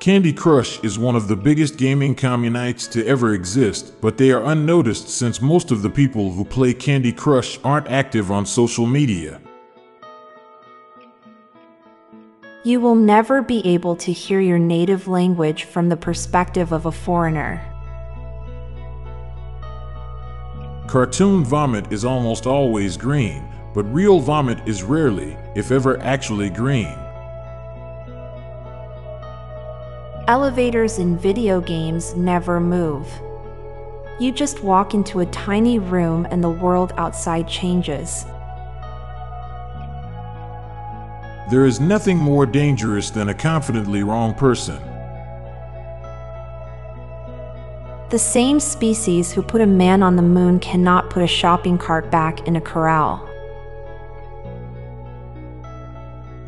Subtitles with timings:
[0.00, 4.42] Candy Crush is one of the biggest gaming communites to ever exist, but they are
[4.44, 9.42] unnoticed since most of the people who play Candy Crush aren't active on social media.
[12.64, 16.92] You will never be able to hear your native language from the perspective of a
[16.92, 17.60] foreigner.
[20.88, 26.96] Cartoon vomit is almost always green, but real vomit is rarely, if ever, actually green.
[30.30, 33.04] Elevators in video games never move.
[34.20, 38.26] You just walk into a tiny room and the world outside changes.
[41.50, 44.80] There is nothing more dangerous than a confidently wrong person.
[48.10, 52.08] The same species who put a man on the moon cannot put a shopping cart
[52.08, 53.28] back in a corral.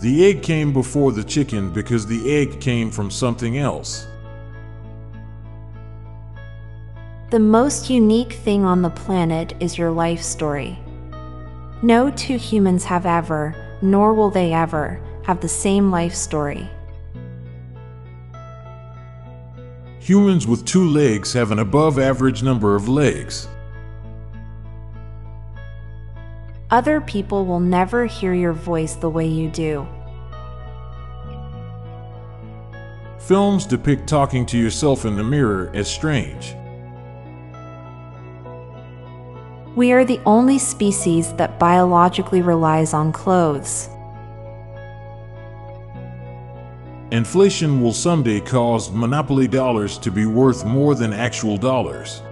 [0.00, 4.06] The egg came before the chicken because the egg came from something else.
[7.28, 10.78] The most unique thing on the planet is your life story.
[11.82, 16.66] No two humans have ever, nor will they ever, have the same life story.
[20.00, 23.48] Humans with two legs have an above average number of legs.
[26.70, 29.88] Other people will never hear your voice the way you do.
[33.18, 36.54] Films depict talking to yourself in the mirror as strange.
[39.74, 43.88] We are the only species that biologically relies on clothes.
[47.10, 52.22] Inflation will someday cause monopoly dollars to be worth more than actual dollars.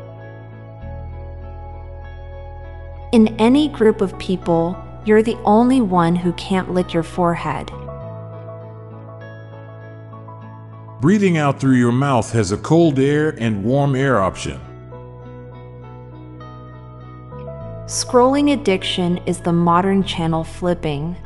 [3.10, 7.72] In any group of people, you're the only one who can't lick your forehead.
[11.00, 14.60] Breathing out through your mouth has a cold air and warm air option.
[17.86, 21.16] Scrolling addiction is the modern channel flipping.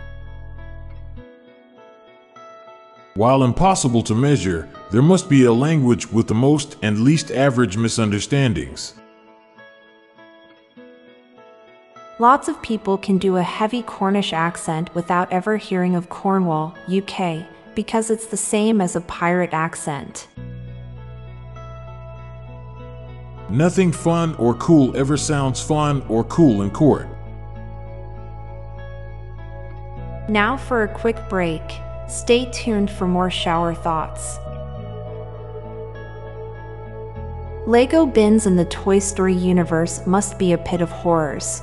[3.15, 7.77] While impossible to measure, there must be a language with the most and least average
[7.77, 8.95] misunderstandings.
[12.19, 17.47] Lots of people can do a heavy Cornish accent without ever hearing of Cornwall, UK,
[17.75, 20.29] because it's the same as a pirate accent.
[23.49, 27.09] Nothing fun or cool ever sounds fun or cool in court.
[30.29, 31.63] Now for a quick break.
[32.09, 34.37] Stay tuned for more shower thoughts.
[37.67, 41.63] Lego bins in the Toy Story universe must be a pit of horrors.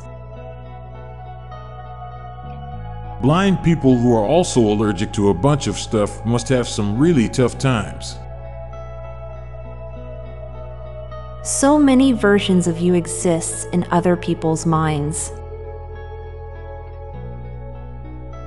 [3.21, 7.27] Blind people who are also allergic to a bunch of stuff must have some really
[7.27, 8.17] tough times.
[11.43, 15.33] So many versions of you exist in other people's minds.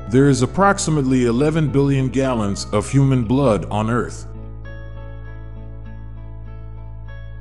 [0.08, 4.26] There is approximately 11 billion gallons of human blood on Earth.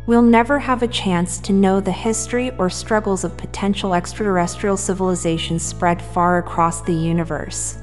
[0.07, 5.61] We'll never have a chance to know the history or struggles of potential extraterrestrial civilizations
[5.61, 7.77] spread far across the universe.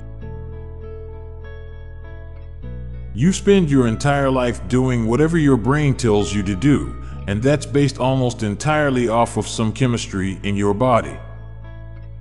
[3.15, 7.67] You spend your entire life doing whatever your brain tells you to do, and that's
[7.67, 11.17] based almost entirely off of some chemistry in your body.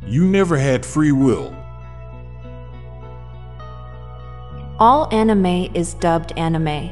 [0.05, 1.55] You never had free will.
[4.79, 6.91] All anime is dubbed anime.